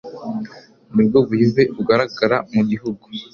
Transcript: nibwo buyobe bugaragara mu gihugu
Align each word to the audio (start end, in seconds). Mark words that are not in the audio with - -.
nibwo 0.93 1.17
buyobe 1.27 1.63
bugaragara 1.75 2.37
mu 2.53 2.61
gihugu 2.69 3.05